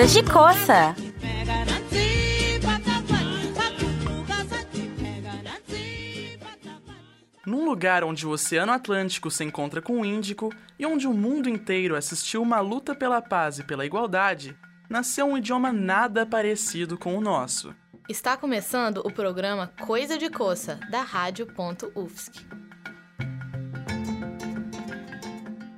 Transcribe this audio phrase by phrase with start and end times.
[0.00, 0.96] Coisas de Coça.
[7.44, 11.50] Num lugar onde o Oceano Atlântico se encontra com o Índico e onde o mundo
[11.50, 14.56] inteiro assistiu uma luta pela paz e pela igualdade,
[14.88, 17.74] nasceu um idioma nada parecido com o nosso.
[18.08, 22.40] Está começando o programa Coisa de Coça, da Rádio.UFSC.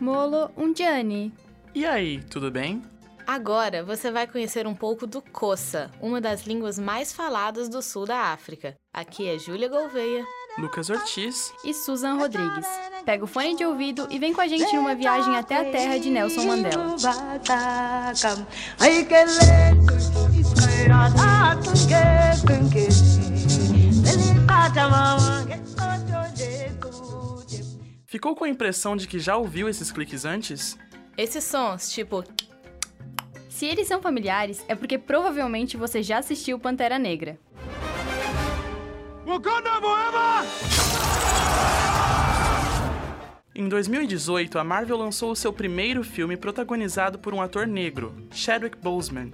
[0.00, 1.32] Molo Undiani.
[1.72, 2.82] E aí, tudo bem?
[3.28, 8.06] Agora você vai conhecer um pouco do Kossa, uma das línguas mais faladas do sul
[8.06, 8.74] da África.
[8.90, 10.24] Aqui é Júlia Gouveia.
[10.56, 12.66] Lucas Ortiz e Susan Rodrigues.
[13.04, 15.98] Pega o fone de ouvido e vem com a gente numa viagem até a terra
[15.98, 16.96] de Nelson Mandela.
[28.06, 30.78] Ficou com a impressão de que já ouviu esses cliques antes?
[31.14, 32.24] Esses sons, tipo.
[33.48, 37.38] Se eles são familiares, é porque provavelmente você já assistiu Pantera Negra.
[39.24, 39.70] Wakanda
[43.54, 48.76] Em 2018, a Marvel lançou o seu primeiro filme protagonizado por um ator negro, Chadwick
[48.78, 49.32] Boseman.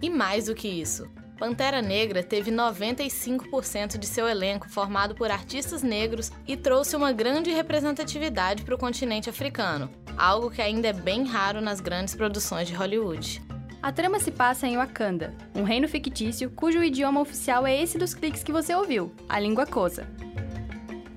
[0.00, 5.82] E mais do que isso, Pantera Negra teve 95% de seu elenco formado por artistas
[5.82, 11.24] negros e trouxe uma grande representatividade para o continente africano, algo que ainda é bem
[11.24, 13.40] raro nas grandes produções de Hollywood.
[13.80, 18.12] A trama se passa em Wakanda, um reino fictício cujo idioma oficial é esse dos
[18.12, 20.08] cliques que você ouviu, a língua Kosa.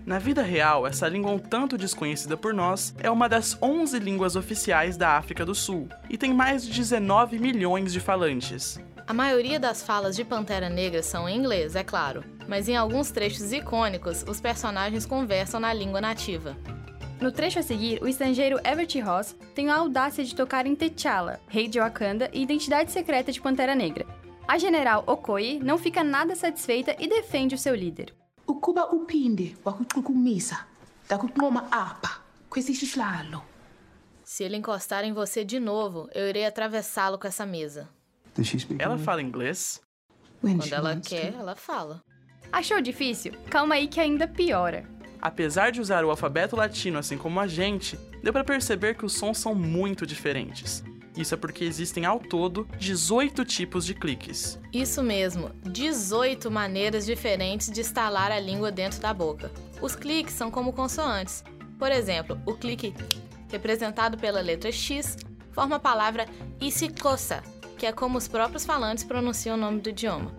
[0.05, 4.35] Na vida real, essa língua um tanto desconhecida por nós é uma das 11 línguas
[4.35, 8.79] oficiais da África do Sul e tem mais de 19 milhões de falantes.
[9.07, 13.09] A maioria das falas de Pantera Negra são em inglês, é claro, mas em alguns
[13.09, 16.55] trechos icônicos, os personagens conversam na língua nativa.
[17.21, 21.39] No trecho a seguir, o estrangeiro Everett Ross tem a audácia de tocar em T'Challa,
[21.47, 24.07] rei de Wakanda e identidade secreta de Pantera Negra.
[24.47, 28.11] A general Okoye não fica nada satisfeita e defende o seu líder.
[28.47, 29.55] ukuba uphinde
[31.71, 32.21] apa
[34.23, 37.87] Se ele encostar em você de novo, eu irei atravessá-lo com essa mesa.
[38.79, 39.79] Ela fala inglês?
[40.41, 42.01] Quando ela quer, ela fala.
[42.51, 43.33] Achou difícil?
[43.47, 44.89] Calma aí que ainda piora.
[45.21, 49.13] Apesar de usar o alfabeto latino assim como a gente, deu para perceber que os
[49.13, 50.83] sons são muito diferentes.
[51.15, 54.57] Isso é porque existem ao todo 18 tipos de cliques.
[54.73, 59.51] Isso mesmo, 18 maneiras diferentes de instalar a língua dentro da boca.
[59.81, 61.43] Os cliques são como consoantes.
[61.77, 62.93] Por exemplo, o clique
[63.51, 65.17] representado pela letra X
[65.51, 66.25] forma a palavra
[66.59, 67.43] isikosa,
[67.77, 70.31] que é como os próprios falantes pronunciam o nome do idioma.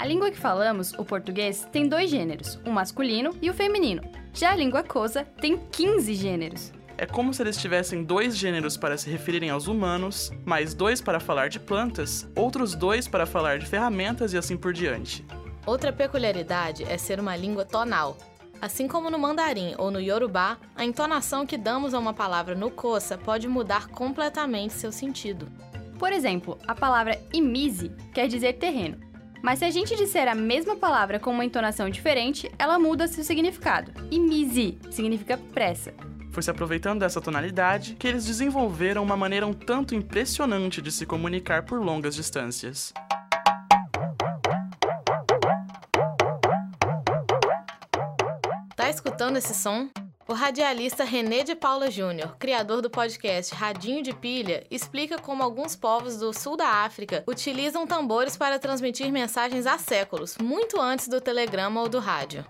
[0.00, 4.00] A língua que falamos, o português, tem dois gêneros, o masculino e o feminino.
[4.32, 6.72] Já a língua cosa tem 15 gêneros.
[6.96, 11.18] É como se eles tivessem dois gêneros para se referirem aos humanos, mais dois para
[11.18, 15.26] falar de plantas, outros dois para falar de ferramentas e assim por diante.
[15.66, 18.16] Outra peculiaridade é ser uma língua tonal.
[18.62, 22.70] Assim como no mandarim ou no yorubá, a entonação que damos a uma palavra no
[22.70, 25.48] kosa pode mudar completamente seu sentido.
[25.98, 29.07] Por exemplo, a palavra imize quer dizer terreno,
[29.42, 33.22] mas se a gente disser a mesma palavra com uma entonação diferente, ela muda seu
[33.24, 33.92] significado.
[34.10, 35.92] E misi significa pressa.
[36.30, 41.04] Foi se aproveitando dessa tonalidade que eles desenvolveram uma maneira um tanto impressionante de se
[41.06, 42.92] comunicar por longas distâncias.
[48.76, 49.88] Tá escutando esse som?
[50.30, 55.74] O radialista René de Paula Júnior, criador do podcast Radinho de Pilha, explica como alguns
[55.74, 61.18] povos do sul da África utilizam tambores para transmitir mensagens há séculos, muito antes do
[61.18, 62.44] telegrama ou do rádio.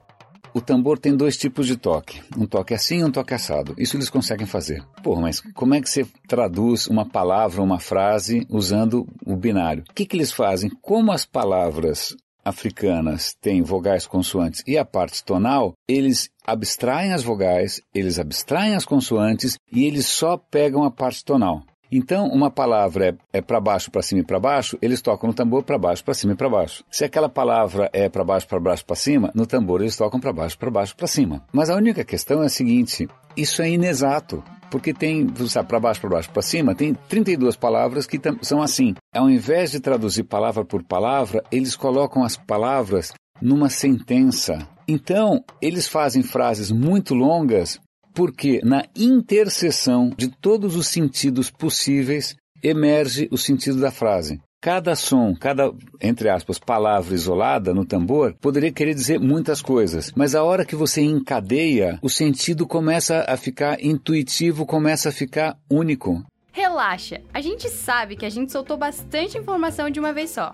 [0.53, 2.21] O tambor tem dois tipos de toque.
[2.37, 3.77] Um toque assim e um toque assado.
[3.79, 4.85] Isso eles conseguem fazer.
[5.01, 9.85] Pô, mas como é que você traduz uma palavra, uma frase, usando o binário?
[9.89, 10.69] O que, que eles fazem?
[10.83, 12.17] Como as palavras
[12.49, 18.85] africanas têm vogais consoantes e a parte tonal, eles abstraem as vogais, eles abstraem as
[18.85, 21.63] consoantes e eles só pegam a parte tonal.
[21.91, 25.35] Então, uma palavra é, é para baixo, para cima e para baixo, eles tocam no
[25.35, 26.85] tambor para baixo, para cima e para baixo.
[26.91, 30.33] Se aquela palavra é para baixo, para baixo, para cima, no tambor eles tocam para
[30.33, 31.43] baixo, para baixo, para cima.
[31.53, 34.43] Mas a única questão é a seguinte: isso é inexato.
[34.71, 38.95] Porque tem, sabe, para baixo, para baixo, para cima, tem 32 palavras que são assim.
[39.15, 44.69] Ao invés de traduzir palavra por palavra, eles colocam as palavras numa sentença.
[44.87, 47.81] Então, eles fazem frases muito longas
[48.15, 54.41] porque na interseção de todos os sentidos possíveis emerge o sentido da frase.
[54.61, 60.35] Cada som, cada, entre aspas, palavra isolada no tambor poderia querer dizer muitas coisas, mas
[60.35, 66.25] a hora que você encadeia, o sentido começa a ficar intuitivo, começa a ficar único.
[66.51, 70.53] relaxa, a gente sabe que a gente soltou bastante informação de uma vez só.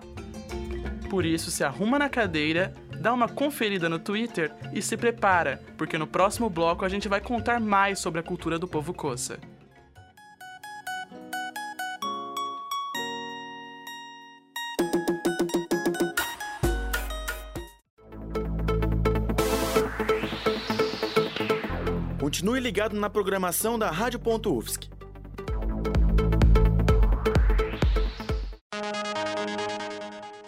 [1.08, 2.74] Por isso, se arruma na cadeira,
[3.04, 7.20] dá uma conferida no Twitter e se prepara, porque no próximo bloco a gente vai
[7.20, 9.38] contar mais sobre a cultura do povo Coça.
[22.18, 24.93] Continue ligado na programação da Rádio.UFSC.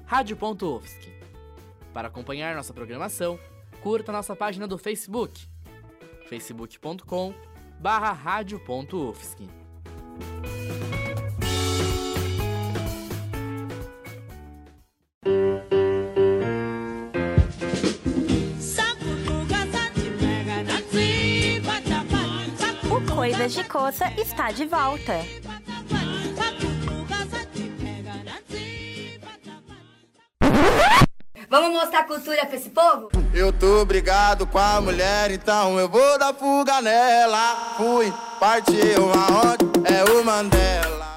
[0.05, 1.02] Rádio.UFSC.
[1.93, 3.39] Para acompanhar nossa programação,
[3.81, 5.47] curta nossa página do Facebook,
[6.27, 7.33] facebook.com
[7.79, 8.17] barra.
[22.89, 25.13] O Coisas de Coça está de volta.
[31.63, 33.07] Vamos mostrar cultura pra esse povo?
[33.33, 37.55] Eu tô brigado com a mulher, então eu vou dar fuga nela.
[37.77, 41.15] Fui, partiu aonde é o Mandela.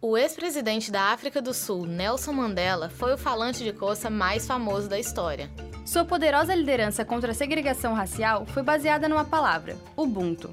[0.00, 4.88] O ex-presidente da África do Sul, Nelson Mandela, foi o falante de coça mais famoso
[4.88, 5.50] da história.
[5.84, 10.48] Sua poderosa liderança contra a segregação racial foi baseada numa palavra: Ubuntu.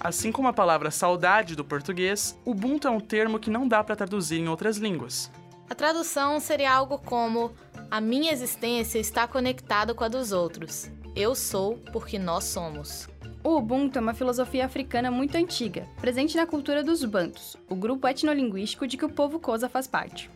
[0.00, 3.96] Assim como a palavra saudade do português, Ubuntu é um termo que não dá para
[3.96, 5.30] traduzir em outras línguas.
[5.68, 7.52] A tradução seria algo como:
[7.88, 10.90] A minha existência está conectada com a dos outros.
[11.14, 13.08] Eu sou porque nós somos.
[13.44, 18.08] O Ubuntu é uma filosofia africana muito antiga, presente na cultura dos Bantus, o grupo
[18.08, 20.28] etnolinguístico de que o povo Kosa faz parte.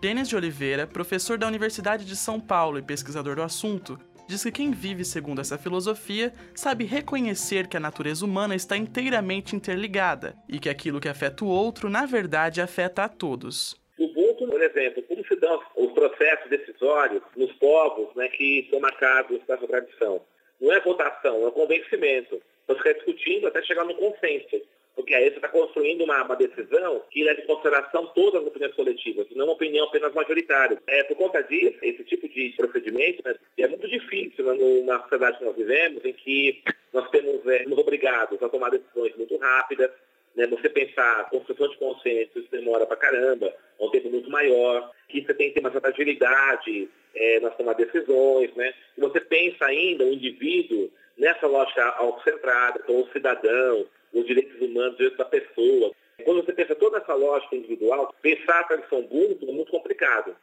[0.00, 3.98] Denis de Oliveira, professor da Universidade de São Paulo e pesquisador do assunto,
[4.28, 9.56] diz que quem vive segundo essa filosofia sabe reconhecer que a natureza humana está inteiramente
[9.56, 13.74] interligada e que aquilo que afeta o outro, na verdade, afeta a todos.
[13.98, 15.60] Ubuntu, por exemplo, como se dão
[16.04, 20.20] os processos decisórios nos povos né, que são marcados pela tradição?
[20.60, 22.40] Não é votação, é convencimento.
[22.66, 24.62] Você fica discutindo até chegar no consenso.
[24.94, 28.74] Porque aí você está construindo uma, uma, decisão que leva em consideração todas as opiniões
[28.74, 30.80] coletivas, não uma opinião apenas majoritária.
[30.86, 35.38] É, por conta disso, esse tipo de procedimento né, é muito difícil né, na sociedade
[35.38, 36.62] que nós vivemos, em que
[36.92, 39.90] nós temos, é, somos obrigados a tomar decisões muito rápidas.
[40.36, 44.92] Né, você pensar construção de consenso, isso demora pra caramba, é um tempo muito maior,
[45.08, 48.74] que você tem que ter uma certa agilidade é, nas tomar decisões, né?
[48.96, 54.96] E você pensa ainda o indivíduo nessa lógica autocentrada, com o cidadão, os direitos humanos,
[54.96, 55.92] direitos da pessoa.
[56.24, 60.34] Quando você pensa toda essa lógica individual, pensar a tradição Ubuntu é muito complicado.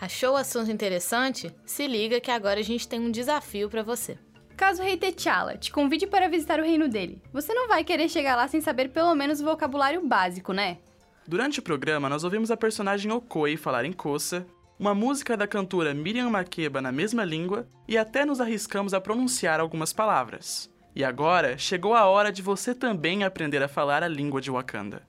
[0.00, 1.50] Achou o assunto interessante?
[1.64, 4.18] Se liga que agora a gente tem um desafio para você.
[4.56, 8.08] Caso o rei T'Challa te convide para visitar o reino dele, você não vai querer
[8.08, 10.78] chegar lá sem saber pelo menos o vocabulário básico, né?
[11.26, 14.44] Durante o programa, nós ouvimos a personagem Okoi falar em Kosa,
[14.78, 19.60] uma música da cantora Miriam Makeba na mesma língua e até nos arriscamos a pronunciar
[19.60, 20.68] algumas palavras.
[20.96, 25.02] E agora chegou a hora de você também aprender a falar a língua de Wakanda.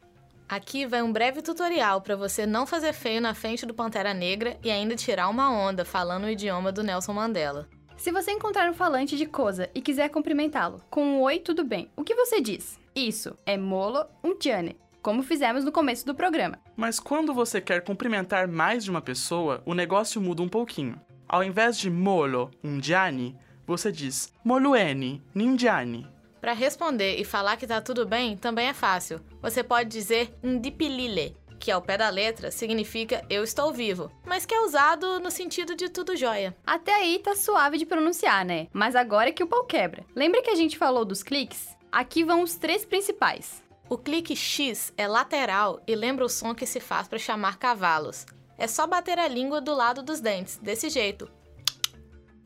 [0.48, 4.56] Aqui vai um breve tutorial para você não fazer feio na frente do Pantera Negra
[4.64, 7.68] e ainda tirar uma onda falando o idioma do Nelson Mandela.
[7.98, 11.90] Se você encontrar um falante de Kosa e quiser cumprimentá-lo com um oi, tudo bem,
[11.96, 12.80] o que você diz?
[12.96, 16.58] Isso é molo um tiane, como fizemos no começo do programa.
[16.76, 21.00] Mas quando você quer cumprimentar mais de uma pessoa, o negócio muda um pouquinho.
[21.28, 26.08] Ao invés de molo um diane, você diz moluene ninjani.
[26.40, 29.20] Para responder e falar que tá tudo bem também é fácil.
[29.42, 34.54] Você pode dizer ndipilile, que ao pé da letra significa eu estou vivo, mas que
[34.54, 36.56] é usado no sentido de tudo jóia.
[36.66, 38.68] Até aí tá suave de pronunciar, né?
[38.74, 40.06] Mas agora é que o pau quebra.
[40.14, 41.70] Lembra que a gente falou dos cliques?
[41.90, 43.63] Aqui vão os três principais.
[43.94, 48.26] O clique X é lateral e lembra o som que se faz para chamar cavalos.
[48.58, 51.30] É só bater a língua do lado dos dentes, desse jeito.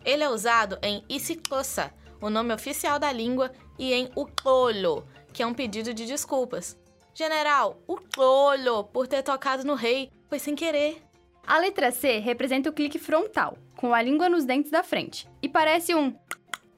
[0.04, 3.50] Ele é usado em Isikosa, o nome oficial da língua,
[3.80, 6.78] e em Uklolo, que é um pedido de desculpas.
[7.14, 11.02] General, Uklolo, por ter tocado no rei, foi sem querer.
[11.46, 15.48] A letra C representa o clique frontal, com a língua nos dentes da frente, e
[15.48, 16.14] parece um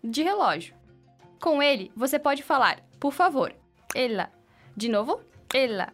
[0.03, 0.75] de relógio.
[1.41, 3.51] Com ele, você pode falar, por favor,
[3.95, 4.37] ela.
[4.79, 5.19] De novo,
[5.53, 5.89] ela.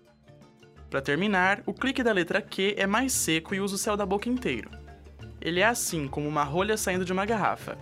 [0.92, 4.06] Para terminar, o clique da letra Q é mais seco e usa o céu da
[4.06, 4.70] boca inteiro.
[5.42, 7.80] Ele é assim como uma rolha saindo de uma garrafa.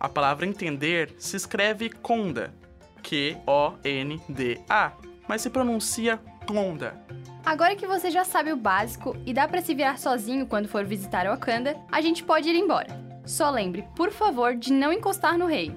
[0.00, 2.54] A palavra entender se escreve conda,
[3.02, 4.92] Q-O-N-D-A,
[5.28, 6.98] mas se pronuncia conda.
[7.44, 10.86] Agora que você já sabe o básico e dá para se virar sozinho quando for
[10.86, 12.88] visitar Wakanda, a gente pode ir embora.
[13.26, 15.70] Só lembre, por favor, de não encostar no rei.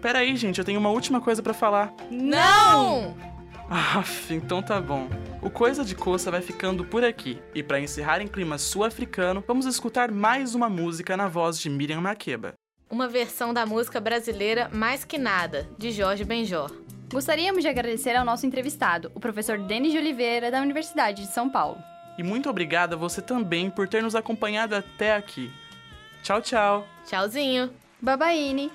[0.00, 1.94] Peraí, gente, eu tenho uma última coisa para falar.
[2.10, 3.31] Não!
[3.70, 5.08] Aff, então tá bom.
[5.40, 7.40] O Coisa de Coça vai ficando por aqui.
[7.54, 12.00] E para encerrar em clima sul-africano, vamos escutar mais uma música na voz de Miriam
[12.00, 12.54] Makeba.
[12.90, 16.70] Uma versão da música brasileira Mais Que Nada, de Jorge Benjor.
[17.10, 21.48] Gostaríamos de agradecer ao nosso entrevistado, o professor Denis de Oliveira, da Universidade de São
[21.48, 21.78] Paulo.
[22.18, 25.50] E muito obrigada a você também por ter nos acompanhado até aqui.
[26.22, 26.86] Tchau, tchau.
[27.06, 27.70] Tchauzinho.
[28.00, 28.70] Babaine.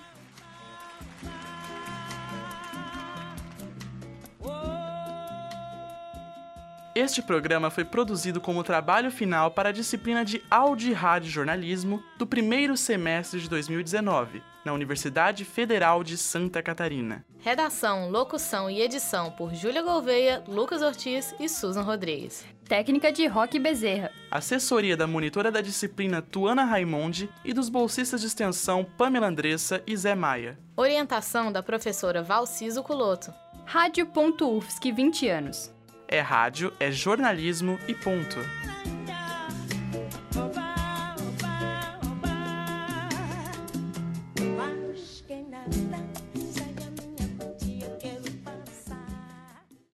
[6.98, 12.01] Este programa foi produzido como trabalho final para a disciplina de Áudio e Rádio Jornalismo
[12.18, 17.24] do primeiro semestre de 2019, na Universidade Federal de Santa Catarina.
[17.38, 22.44] Redação, locução e edição por Júlia Gouveia, Lucas Ortiz e Susan Rodrigues.
[22.68, 24.12] Técnica de Roque Bezerra.
[24.32, 29.96] Assessoria da monitora da disciplina Tuana Raimonde e dos bolsistas de extensão Pamela Andressa e
[29.96, 30.58] Zé Maia.
[30.75, 33.32] Orientação da professora Valciso Culoto.
[33.66, 35.76] Rádio.UFSC 20 anos.
[36.08, 38.40] É rádio, é jornalismo e ponto.